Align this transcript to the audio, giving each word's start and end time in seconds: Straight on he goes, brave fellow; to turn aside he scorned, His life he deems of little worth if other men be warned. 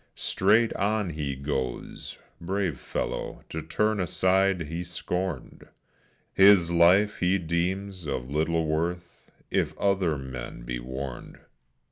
Straight 0.15 0.73
on 0.73 1.11
he 1.11 1.35
goes, 1.35 2.17
brave 2.41 2.79
fellow; 2.79 3.43
to 3.49 3.61
turn 3.61 3.99
aside 3.99 4.61
he 4.63 4.83
scorned, 4.83 5.67
His 6.33 6.71
life 6.71 7.19
he 7.19 7.37
deems 7.37 8.07
of 8.07 8.27
little 8.31 8.65
worth 8.65 9.29
if 9.51 9.77
other 9.77 10.17
men 10.17 10.63
be 10.63 10.79
warned. 10.79 11.37